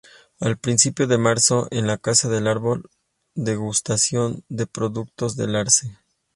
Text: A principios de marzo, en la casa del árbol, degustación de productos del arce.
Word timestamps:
A 0.39 0.55
principios 0.55 1.07
de 1.09 1.19
marzo, 1.19 1.67
en 1.69 1.85
la 1.85 1.99
casa 1.99 2.27
del 2.27 2.47
árbol, 2.47 2.89
degustación 3.35 4.43
de 4.49 4.65
productos 4.65 5.35
del 5.35 5.55
arce. 5.55 5.95